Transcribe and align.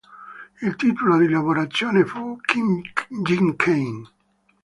Il 0.63 0.75
titolo 0.77 1.17
di 1.17 1.29
lavorazione 1.29 2.05
fu 2.05 2.35
"Jim 3.23 3.55
Kane". 3.55 4.09